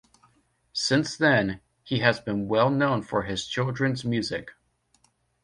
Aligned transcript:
Since 0.73 1.15
then, 1.15 1.59
he 1.83 1.99
has 1.99 2.19
been 2.19 2.47
well 2.47 2.71
known 2.71 3.03
for 3.03 3.21
his 3.21 3.45
children's 3.45 4.03
music. 4.03 4.49